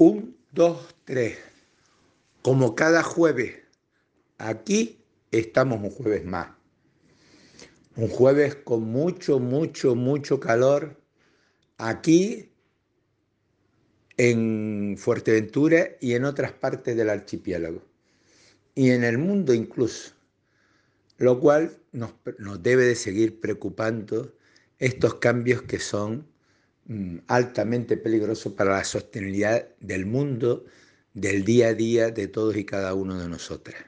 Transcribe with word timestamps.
Un, 0.00 0.34
dos, 0.50 0.94
tres. 1.04 1.36
Como 2.40 2.74
cada 2.74 3.02
jueves, 3.02 3.56
aquí 4.38 5.04
estamos 5.30 5.78
un 5.82 5.90
jueves 5.90 6.24
más. 6.24 6.52
Un 7.96 8.08
jueves 8.08 8.54
con 8.54 8.84
mucho, 8.84 9.38
mucho, 9.38 9.94
mucho 9.94 10.40
calor. 10.40 10.98
Aquí 11.76 12.50
en 14.16 14.96
Fuerteventura 14.96 15.90
y 16.00 16.14
en 16.14 16.24
otras 16.24 16.52
partes 16.52 16.96
del 16.96 17.10
archipiélago. 17.10 17.82
Y 18.74 18.92
en 18.92 19.04
el 19.04 19.18
mundo 19.18 19.52
incluso. 19.52 20.14
Lo 21.18 21.38
cual 21.40 21.76
nos, 21.92 22.14
nos 22.38 22.62
debe 22.62 22.84
de 22.84 22.94
seguir 22.94 23.38
preocupando 23.38 24.34
estos 24.78 25.16
cambios 25.16 25.60
que 25.60 25.78
son 25.78 26.29
altamente 27.28 27.96
peligroso 27.96 28.56
para 28.56 28.72
la 28.72 28.84
sostenibilidad 28.84 29.68
del 29.80 30.06
mundo, 30.06 30.64
del 31.14 31.44
día 31.44 31.68
a 31.68 31.74
día 31.74 32.10
de 32.10 32.26
todos 32.28 32.56
y 32.56 32.64
cada 32.64 32.94
uno 32.94 33.18
de 33.18 33.28
nosotras. 33.28 33.84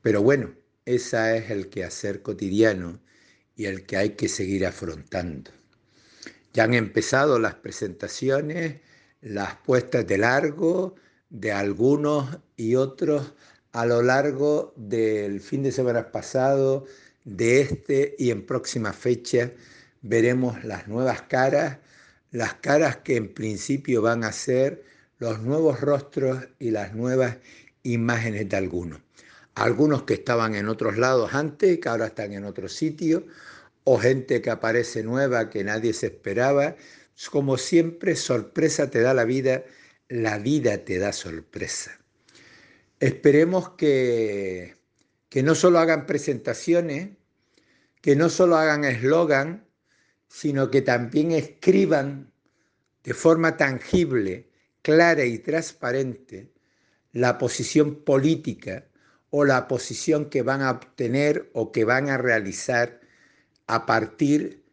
Pero 0.00 0.22
bueno, 0.22 0.54
ese 0.86 1.38
es 1.38 1.50
el 1.50 1.68
quehacer 1.68 2.22
cotidiano 2.22 3.00
y 3.56 3.66
el 3.66 3.84
que 3.84 3.96
hay 3.96 4.10
que 4.10 4.28
seguir 4.28 4.66
afrontando. 4.66 5.50
Ya 6.52 6.64
han 6.64 6.74
empezado 6.74 7.38
las 7.38 7.54
presentaciones, 7.56 8.80
las 9.20 9.56
puestas 9.56 10.06
de 10.06 10.18
largo 10.18 10.94
de 11.30 11.52
algunos 11.52 12.38
y 12.56 12.76
otros 12.76 13.34
a 13.72 13.86
lo 13.86 14.02
largo 14.02 14.72
del 14.76 15.40
fin 15.40 15.62
de 15.62 15.72
semana 15.72 16.12
pasado, 16.12 16.86
de 17.24 17.60
este 17.60 18.14
y 18.18 18.30
en 18.30 18.46
próxima 18.46 18.92
fecha 18.92 19.50
veremos 20.02 20.62
las 20.64 20.86
nuevas 20.86 21.22
caras 21.22 21.78
las 22.34 22.54
caras 22.54 22.96
que 22.96 23.14
en 23.14 23.32
principio 23.32 24.02
van 24.02 24.24
a 24.24 24.32
ser 24.32 24.82
los 25.18 25.40
nuevos 25.40 25.80
rostros 25.80 26.40
y 26.58 26.72
las 26.72 26.92
nuevas 26.92 27.36
imágenes 27.84 28.48
de 28.48 28.56
algunos. 28.56 28.98
Algunos 29.54 30.02
que 30.02 30.14
estaban 30.14 30.56
en 30.56 30.68
otros 30.68 30.98
lados 30.98 31.32
antes, 31.32 31.78
que 31.78 31.88
ahora 31.88 32.06
están 32.06 32.32
en 32.32 32.44
otro 32.44 32.68
sitio, 32.68 33.24
o 33.84 33.98
gente 33.98 34.42
que 34.42 34.50
aparece 34.50 35.04
nueva 35.04 35.48
que 35.48 35.62
nadie 35.62 35.92
se 35.92 36.06
esperaba. 36.06 36.74
Como 37.30 37.56
siempre, 37.56 38.16
sorpresa 38.16 38.90
te 38.90 39.00
da 39.00 39.14
la 39.14 39.24
vida, 39.24 39.62
la 40.08 40.38
vida 40.38 40.78
te 40.78 40.98
da 40.98 41.12
sorpresa. 41.12 42.00
Esperemos 42.98 43.70
que, 43.76 44.74
que 45.28 45.44
no 45.44 45.54
solo 45.54 45.78
hagan 45.78 46.04
presentaciones, 46.04 47.10
que 48.00 48.16
no 48.16 48.28
solo 48.28 48.56
hagan 48.56 48.82
eslogan, 48.82 49.63
sino 50.34 50.68
que 50.68 50.82
también 50.82 51.30
escriban 51.30 52.32
de 53.04 53.14
forma 53.14 53.56
tangible, 53.56 54.48
clara 54.82 55.24
y 55.24 55.38
transparente 55.38 56.50
la 57.12 57.38
posición 57.38 58.02
política 58.02 58.84
o 59.30 59.44
la 59.44 59.68
posición 59.68 60.30
que 60.30 60.42
van 60.42 60.60
a 60.62 60.72
obtener 60.72 61.50
o 61.52 61.70
que 61.70 61.84
van 61.84 62.08
a 62.10 62.18
realizar 62.18 63.00
a 63.68 63.86
partir 63.86 64.64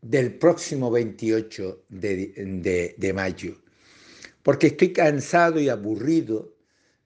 del 0.00 0.32
próximo 0.38 0.90
28 0.90 1.84
de, 1.90 2.94
de 2.96 3.12
mayo. 3.12 3.60
Porque 4.42 4.68
estoy 4.68 4.94
cansado 4.94 5.60
y 5.60 5.68
aburrido 5.68 6.54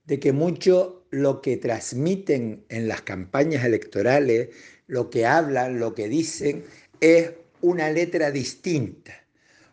de 0.05 0.21
que 0.21 0.31
mucho 0.31 1.05
lo 1.11 1.41
que 1.41 1.57
transmiten 1.57 2.63
en 2.69 2.87
las 2.87 3.01
campañas 3.01 3.65
electorales, 3.65 4.51
lo 4.87 5.09
que 5.09 5.25
hablan, 5.25 5.79
lo 5.79 5.93
que 5.93 6.07
dicen, 6.07 6.63
es 7.01 7.31
una 7.61 7.89
letra 7.89 8.31
distinta, 8.31 9.13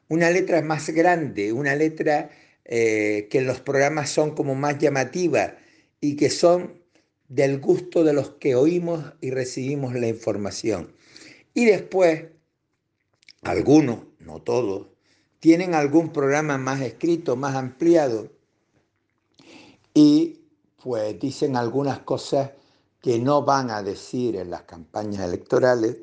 una 0.09 0.31
letra 0.31 0.63
más 0.63 0.91
grande, 0.91 1.53
una 1.53 1.75
letra 1.75 2.31
eh, 2.65 3.29
que 3.31 3.41
los 3.41 3.61
programas 3.61 4.11
son 4.11 4.35
como 4.35 4.55
más 4.55 4.79
llamativas 4.79 5.55
y 6.01 6.17
que 6.17 6.31
son 6.31 6.81
del 7.29 7.61
gusto 7.61 8.05
de 8.05 8.13
los 8.13 8.31
que 8.33 8.55
oímos 8.55 9.05
y 9.21 9.31
recibimos 9.31 9.95
la 9.95 10.09
información. 10.09 10.95
Y 11.55 11.65
después, 11.65 12.27
algunos, 13.43 14.01
no 14.21 14.41
todos, 14.41 14.89
tienen 15.41 15.75
algún 15.75 16.13
programa 16.13 16.59
más 16.59 16.81
escrito, 16.83 17.35
más 17.37 17.57
ampliado 17.57 18.31
y 19.95 20.41
pues 20.83 21.19
dicen 21.19 21.57
algunas 21.57 22.01
cosas 22.01 22.53
que 23.01 23.19
no 23.19 23.43
van 23.43 23.71
a 23.71 23.83
decir 23.83 24.37
en 24.37 24.51
las 24.51 24.63
campañas 24.63 25.25
electorales 25.27 25.97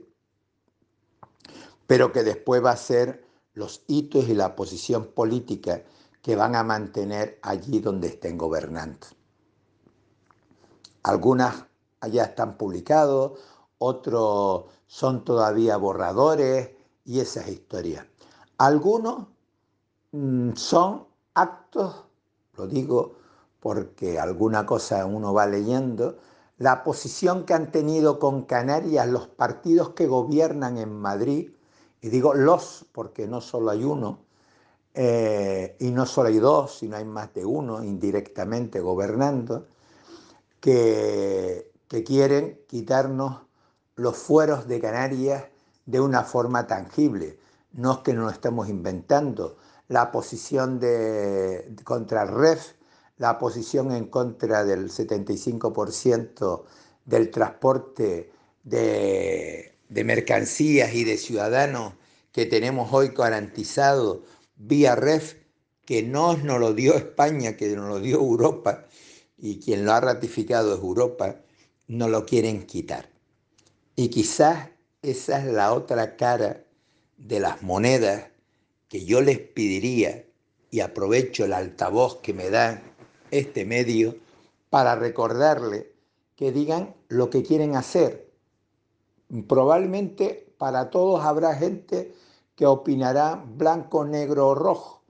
pero 1.90 2.12
que 2.12 2.22
después 2.24 2.64
va 2.64 2.70
a 2.70 2.78
ser 2.78 3.26
los 3.56 3.82
hitos 3.88 4.30
y 4.30 4.36
la 4.36 4.56
posición 4.56 5.08
política 5.08 5.82
que 6.22 6.36
van 6.36 6.56
a 6.56 6.64
mantener 6.64 7.40
allí 7.42 7.80
donde 7.80 8.10
estén 8.10 8.38
gobernando. 8.38 9.08
Algunas 11.02 11.66
ya 12.12 12.26
están 12.26 12.60
publicados, 12.60 13.40
otros 13.80 14.66
son 14.86 15.26
todavía 15.26 15.78
borradores 15.78 16.70
y 17.06 17.22
esas 17.22 17.48
historias. 17.48 18.06
Algunos 18.60 19.26
mm, 20.12 20.52
son 20.54 21.08
actos, 21.34 22.04
lo 22.56 22.68
digo 22.68 23.16
porque 23.60 24.20
alguna 24.20 24.68
cosa 24.68 25.08
uno 25.08 25.34
va 25.34 25.48
leyendo, 25.48 26.20
la 26.60 26.84
posición 26.84 27.46
que 27.46 27.56
han 27.56 27.72
tenido 27.72 28.20
con 28.20 28.44
Canarias 28.44 29.08
los 29.08 29.28
partidos 29.28 29.90
que 29.96 30.06
gobiernan 30.06 30.78
en 30.78 30.94
Madrid 30.94 31.50
y 32.02 32.10
digo 32.10 32.34
los 32.34 32.86
porque 32.92 33.28
no 33.28 33.42
solo 33.42 33.72
hay 33.72 33.84
uno, 33.84 34.20
eh, 34.94 35.76
y 35.80 35.92
no 35.92 36.06
solo 36.06 36.30
hay 36.30 36.40
dos, 36.40 36.80
sino 36.80 36.98
hay 36.98 37.06
más 37.06 37.34
de 37.34 37.46
uno 37.46 37.84
indirectamente 37.84 38.80
gobernando, 38.80 39.68
que, 40.60 41.72
que 41.88 42.04
quieren 42.04 42.60
quitarnos 42.68 43.42
los 43.96 44.18
fueros 44.18 44.68
de 44.68 44.80
Canarias 44.80 45.46
de 45.86 46.00
una 46.00 46.24
forma 46.24 46.68
tangible. 46.68 47.40
No 47.74 47.94
es 47.94 47.98
que 48.00 48.14
no 48.14 48.24
lo 48.24 48.30
estemos 48.30 48.70
inventando. 48.70 49.58
La 49.88 50.12
posición 50.12 50.80
de, 50.80 51.76
contra 51.84 52.26
REF, 52.26 52.74
la 53.18 53.38
posición 53.40 53.92
en 53.92 54.06
contra 54.08 54.64
del 54.64 54.90
75% 54.90 56.64
del 57.06 57.32
transporte 57.32 58.32
de, 58.64 59.79
de 59.90 60.04
mercancías 60.04 60.94
y 60.94 61.04
de 61.04 61.18
ciudadanos 61.18 61.94
que 62.32 62.46
tenemos 62.46 62.94
hoy 62.94 63.10
garantizado 63.10 64.24
vía 64.56 64.96
REF, 64.96 65.36
que 65.86 66.04
no 66.04 66.38
nos 66.38 66.60
lo 66.60 66.74
dio 66.74 66.96
España, 66.96 67.58
que 67.58 67.76
nos 67.76 67.90
lo 67.90 68.00
dio 68.00 68.18
Europa, 68.18 68.86
y 69.38 69.60
quien 69.60 69.86
lo 69.86 69.94
ha 69.94 70.00
ratificado 70.00 70.76
es 70.76 70.80
Europa, 70.80 71.42
no 71.88 72.08
lo 72.08 72.26
quieren 72.26 72.66
quitar. 72.68 73.10
Y 73.96 74.10
quizás 74.10 74.70
esa 75.02 75.40
es 75.40 75.46
la 75.46 75.74
otra 75.74 76.16
cara 76.16 76.64
de 77.18 77.40
las 77.40 77.64
monedas 77.64 78.28
que 78.88 79.06
yo 79.06 79.22
les 79.22 79.40
pediría, 79.40 80.26
y 80.72 80.82
aprovecho 80.82 81.46
el 81.46 81.54
altavoz 81.54 82.18
que 82.22 82.34
me 82.34 82.52
da 82.52 82.84
este 83.32 83.66
medio, 83.66 84.16
para 84.70 84.96
recordarle 84.96 85.92
que 86.36 86.52
digan 86.52 86.96
lo 87.08 87.32
que 87.32 87.42
quieren 87.42 87.76
hacer, 87.76 88.29
Probablemente 89.48 90.54
para 90.58 90.90
todos 90.90 91.24
habrá 91.24 91.56
gente 91.56 92.16
que 92.56 92.66
opinará 92.66 93.44
blanco, 93.48 94.04
negro 94.04 94.50
o 94.50 94.56
rojo 94.56 95.04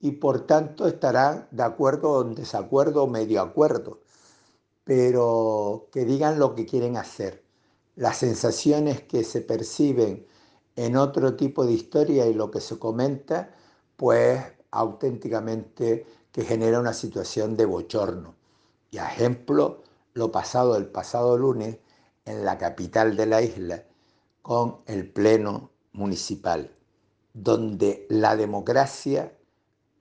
y 0.00 0.12
por 0.12 0.46
tanto 0.46 0.86
estarán 0.86 1.48
de 1.50 1.62
acuerdo 1.62 2.12
o 2.12 2.22
en 2.22 2.34
desacuerdo 2.34 3.04
o 3.04 3.06
medio 3.06 3.40
acuerdo, 3.40 4.00
pero 4.84 5.88
que 5.92 6.04
digan 6.04 6.38
lo 6.38 6.54
que 6.54 6.66
quieren 6.66 6.96
hacer. 6.96 7.44
Las 7.96 8.18
sensaciones 8.18 9.02
que 9.02 9.24
se 9.24 9.40
perciben 9.40 10.26
en 10.76 10.96
otro 10.96 11.36
tipo 11.36 11.64
de 11.66 11.72
historia 11.72 12.26
y 12.26 12.34
lo 12.34 12.50
que 12.50 12.60
se 12.60 12.78
comenta, 12.78 13.54
pues 13.96 14.42
auténticamente 14.70 16.06
que 16.32 16.44
genera 16.44 16.80
una 16.80 16.92
situación 16.92 17.56
de 17.56 17.66
bochorno. 17.66 18.34
Y 18.90 18.98
ejemplo, 18.98 19.82
lo 20.14 20.30
pasado 20.30 20.76
el 20.76 20.86
pasado 20.86 21.38
lunes, 21.38 21.78
en 22.26 22.44
la 22.44 22.58
capital 22.58 23.16
de 23.16 23.26
la 23.26 23.40
isla 23.40 23.84
con 24.42 24.82
el 24.86 25.10
Pleno 25.10 25.70
Municipal, 25.92 26.70
donde 27.32 28.06
la 28.10 28.36
democracia 28.36 29.32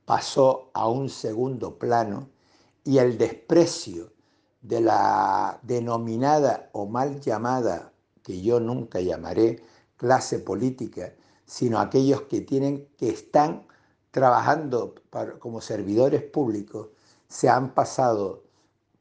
pasó 0.06 0.70
a 0.74 0.88
un 0.90 1.10
segundo 1.10 1.80
plano 1.80 2.30
y 2.84 2.98
el 2.98 3.18
desprecio 3.18 4.14
de 4.62 4.82
la 4.82 5.60
denominada 5.64 6.70
o 6.74 6.86
mal 6.86 7.22
llamada, 7.22 7.94
que 8.24 8.42
yo 8.42 8.60
nunca 8.60 9.00
llamaré 9.00 9.64
clase 9.98 10.40
política, 10.40 11.14
sino 11.46 11.80
aquellos 11.80 12.24
que 12.24 12.42
tienen 12.42 12.88
que 12.98 13.10
están 13.10 13.68
trabajando 14.12 14.96
como 15.40 15.62
servidores 15.62 16.24
públicos, 16.24 16.88
se 17.28 17.50
han 17.50 17.74
pasado 17.74 18.44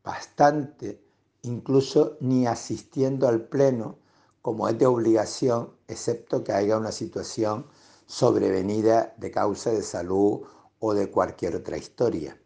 bastante 0.03 1.04
incluso 1.45 2.17
ni 2.21 2.47
asistiendo 2.47 3.29
al 3.29 3.43
pleno 3.43 3.99
como 4.43 4.69
es 4.69 4.79
de 4.79 4.87
obligación, 4.87 5.71
excepto 5.89 6.45
que 6.45 6.53
haya 6.53 6.77
una 6.77 6.93
situación 6.93 7.67
sobrevenida 8.07 9.15
de 9.17 9.31
causa 9.31 9.71
de 9.71 9.83
salud 9.83 10.43
o 10.81 10.95
de 10.95 11.11
cualquier 11.11 11.57
otra 11.57 11.79
historia. 11.79 12.37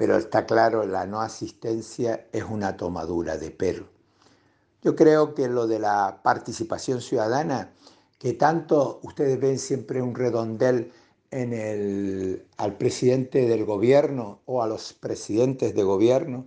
pero 0.00 0.16
está 0.16 0.46
claro, 0.46 0.86
la 0.86 1.04
no 1.04 1.20
asistencia 1.20 2.26
es 2.32 2.44
una 2.44 2.74
tomadura 2.74 3.36
de 3.36 3.50
pelo. 3.50 3.84
Yo 4.82 4.96
creo 4.96 5.34
que 5.34 5.46
lo 5.46 5.66
de 5.66 5.78
la 5.78 6.20
participación 6.22 7.02
ciudadana, 7.02 7.74
que 8.18 8.32
tanto 8.32 9.00
ustedes 9.02 9.38
ven 9.38 9.58
siempre 9.58 10.00
un 10.00 10.14
redondel 10.14 10.90
al 11.30 12.76
presidente 12.78 13.46
del 13.46 13.66
gobierno 13.66 14.40
o 14.46 14.62
a 14.62 14.66
los 14.66 14.94
presidentes 14.94 15.74
de 15.74 15.82
gobierno, 15.82 16.46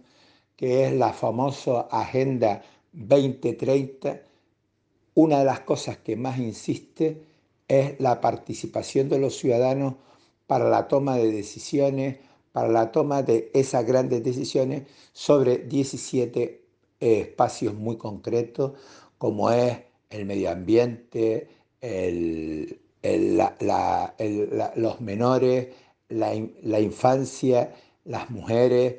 que 0.56 0.86
es 0.86 0.94
la 0.94 1.14
famosa 1.14 1.88
Agenda 1.92 2.62
2030, 2.94 4.22
una 5.16 5.40
de 5.40 5.46
las 5.46 5.62
cosas 5.62 5.98
que 5.98 6.16
más 6.16 6.38
insiste 6.40 7.24
es 7.68 8.00
la 8.00 8.22
participación 8.22 9.10
de 9.10 9.20
los 9.20 9.38
ciudadanos 9.38 9.96
para 10.48 10.70
la 10.70 10.88
toma 10.88 11.18
de 11.18 11.32
decisiones, 11.32 12.18
para 12.52 12.68
la 12.68 12.92
toma 12.92 13.24
de 13.24 13.50
esas 13.54 13.86
grandes 13.86 14.24
decisiones 14.24 14.84
sobre 15.12 15.58
17 15.60 16.62
eh, 17.00 17.20
espacios 17.20 17.74
muy 17.74 17.98
concretos, 17.98 18.74
como 19.18 19.52
es 19.52 19.78
el 20.10 20.26
medio 20.26 20.52
ambiente, 20.52 21.48
los 24.76 25.02
menores, 25.02 25.68
la, 26.10 26.80
infancia, 26.80 27.74
las 28.06 28.30
mujeres, 28.30 28.96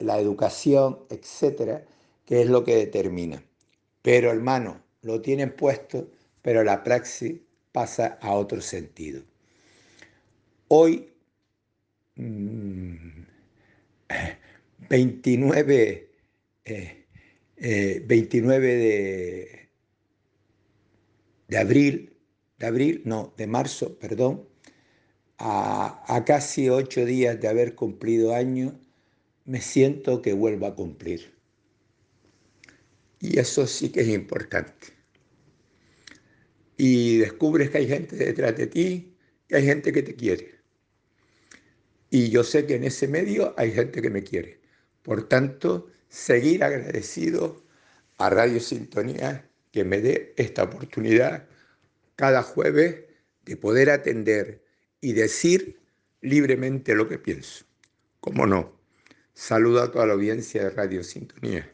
la 0.00 0.18
educación, 0.18 1.00
etcétera, 1.10 1.84
que 2.24 2.42
es 2.42 2.48
lo 2.48 2.64
que 2.64 2.76
determina. 2.76 3.42
Pero 4.02 4.30
hermano, 4.30 4.82
lo 5.02 5.20
tienen 5.20 5.54
puesto, 5.54 6.10
pero 6.42 6.64
la 6.64 6.82
praxis 6.82 7.40
pasa 7.72 8.18
a 8.20 8.32
otro 8.32 8.60
sentido. 8.60 9.22
Hoy, 10.68 11.12
29, 12.16 13.26
mm, 14.86 14.86
29 14.88 16.10
eh, 16.64 17.06
eh, 17.56 18.00
de, 21.48 21.58
abril, 21.58 22.16
de 22.58 22.66
abril, 22.66 23.02
no, 23.04 23.34
de 23.36 23.46
marzo, 23.46 23.98
perdón, 23.98 24.48
a, 25.38 26.04
a 26.06 26.24
casi 26.24 26.68
ocho 26.68 27.04
días 27.04 27.40
de 27.40 27.48
haber 27.48 27.74
cumplido 27.74 28.34
años, 28.34 28.74
me 29.50 29.60
siento 29.60 30.22
que 30.22 30.32
vuelvo 30.32 30.66
a 30.66 30.76
cumplir. 30.76 31.34
Y 33.18 33.40
eso 33.40 33.66
sí 33.66 33.90
que 33.90 34.02
es 34.02 34.08
importante. 34.08 34.86
Y 36.76 37.18
descubres 37.18 37.70
que 37.70 37.78
hay 37.78 37.88
gente 37.88 38.14
detrás 38.14 38.56
de 38.56 38.68
ti, 38.68 39.16
que 39.48 39.56
hay 39.56 39.64
gente 39.64 39.92
que 39.92 40.04
te 40.04 40.14
quiere. 40.14 40.54
Y 42.10 42.30
yo 42.30 42.44
sé 42.44 42.64
que 42.64 42.76
en 42.76 42.84
ese 42.84 43.08
medio 43.08 43.52
hay 43.56 43.72
gente 43.72 44.00
que 44.00 44.08
me 44.08 44.22
quiere. 44.22 44.60
Por 45.02 45.28
tanto, 45.28 45.88
seguir 46.08 46.62
agradecido 46.62 47.64
a 48.18 48.30
Radio 48.30 48.60
Sintonía 48.60 49.50
que 49.72 49.82
me 49.82 50.00
dé 50.00 50.32
esta 50.36 50.62
oportunidad 50.62 51.48
cada 52.14 52.44
jueves 52.44 53.00
de 53.44 53.56
poder 53.56 53.90
atender 53.90 54.64
y 55.00 55.12
decir 55.12 55.80
libremente 56.20 56.94
lo 56.94 57.08
que 57.08 57.18
pienso. 57.18 57.64
¿Cómo 58.20 58.46
no? 58.46 58.79
Saludo 59.34 59.82
a 59.82 59.90
toda 59.90 60.06
la 60.06 60.12
audiencia 60.12 60.62
de 60.62 60.70
Radio 60.70 61.02
Sintonía. 61.02 61.68